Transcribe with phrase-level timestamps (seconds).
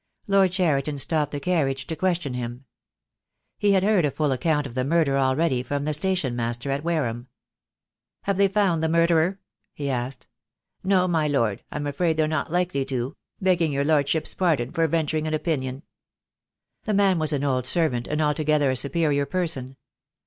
[0.25, 2.65] Lord Cheriton stopped the carriage to question him.
[3.59, 6.83] He had heard a full account of the murder already from the station master at
[6.83, 7.27] Wareham.
[8.23, 9.39] "Have they found the murderer?"
[9.75, 10.25] he asked.
[10.83, 15.27] "No, my Lord, I'm afraid they're not likely to— begging your Lordship's pardon for venturing
[15.27, 15.83] an opinion."
[16.85, 19.77] The man was an old servant, and altogether a superior person.